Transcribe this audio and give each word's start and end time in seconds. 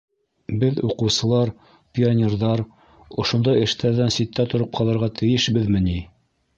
Беҙ, 0.61 0.79
уҡыусылар, 0.87 1.51
пионерҙар, 1.99 2.65
ошондай 3.27 3.63
эштәрҙән 3.69 4.19
ситтә 4.19 4.51
тороп 4.55 4.77
ҡалырға 4.81 5.15
тейешбеҙме 5.23 5.89
ни? 5.91 5.99